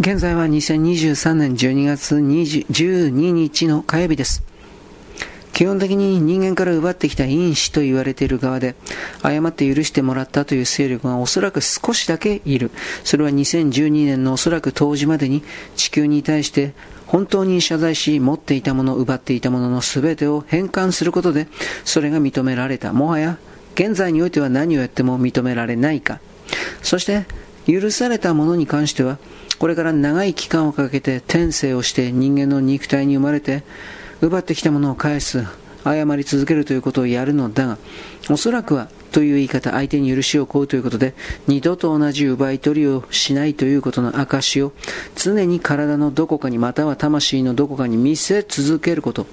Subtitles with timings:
[0.00, 4.44] 現在は2023年12月12日の火曜日です。
[5.52, 8.76] 基本的に人間から奪ってきた因子と言われている側で、
[9.22, 12.70] 誤って許してもらったという勢力がおそらく少しだけいる。
[13.02, 15.42] それは2012年のおそらく当時までに
[15.74, 16.74] 地球に対して
[17.08, 21.48] 本当に謝罪し、持っていたもの、奪っていたものの全てを返還することで、
[21.84, 22.92] それが認められた。
[22.92, 23.36] もはや、
[23.74, 26.20] 現在においては何をやっても認められないか。
[26.82, 27.26] そして、
[27.68, 29.18] 許されたものに関しては、
[29.58, 33.62] これから長い期間をかけて転生をして人間の肉体に生まれて、
[34.22, 35.44] 奪ってきたものを返す、
[35.84, 37.78] 謝り続けるということをやるのだが、
[38.30, 41.14] おそらくはという言い方、相手に許しを請うということで、
[41.46, 44.72] 二度と同じ奪い取りをしないということの証を、
[45.14, 49.26] 常に体のどこかにまたは魂のどこかに見せ続けること。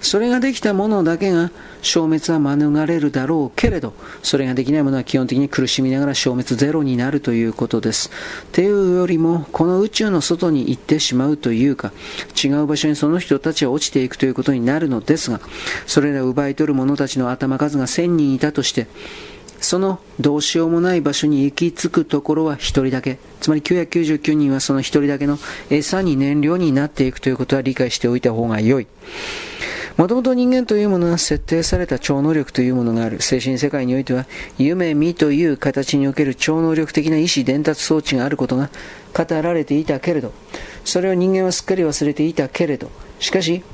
[0.00, 1.50] それができたものだけが
[1.82, 8.10] 消滅は免れるだろうけれど、それができないものは基本的に苦しみながら消滅ゼロになるということです。
[8.44, 11.92] っていうよりも、この宇宙の外に行ってしまうというか、
[12.42, 15.40] 違う場所にその人たちは落ちていくということになるのですが、
[15.86, 18.86] それらを奪い取る者たちの頭数が1000人いたとして、
[19.60, 23.18] そのどうしようもない場所に行き着くところは1人だけ。
[23.40, 25.38] つまり999人はその1人だけの
[25.70, 28.86] 餌に燃料になっていくということは理解しておいた方が良い。
[29.98, 33.20] もともと人間というものは設定された超能力というものがある。
[33.20, 38.70] 精神世界においては、夢見という形における超能力的な意思伝達装置があることが
[39.12, 40.32] 語られていたけれど、
[40.84, 43.64] それを人間はすっかり忘れていたけれど、しかし、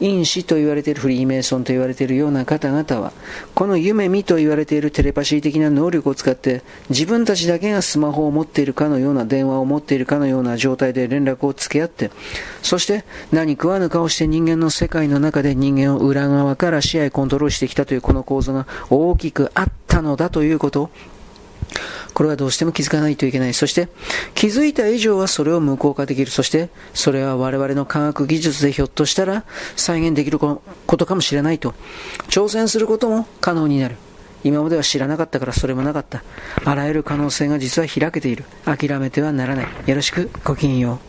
[0.00, 3.12] 因子と言われているフリーメイソンと言われているような方々は、
[3.54, 12.10] この夢見と言われているテレパシー的な能力を使って、自分たちだけがスマホを持っているかのような電話を持っているかのような状態で連絡を付け合って、
[12.62, 20.90] そして何食わぬ顔して人間の世界の中で人間を裏側から支配コントロールしてきたというこの構造が大きくあったのだということを
[22.18, 23.54] これはどうしても気づかないといけない。
[23.54, 23.86] そして、
[24.34, 26.32] 気づいた以上はそれを無効化できる。
[26.32, 29.44] そして、それは我々の科学技術でひょっとしたら
[29.76, 31.74] 再現できることかもしれないと。
[32.28, 33.94] 挑戦することも可能になる。
[34.42, 36.24] 今までは知らなかったからそれもなかった。
[36.64, 38.44] あらゆる可能性が実は開けている。
[38.64, 39.68] 諦めてはならない。
[39.86, 41.07] よろしく、ごきげんよう。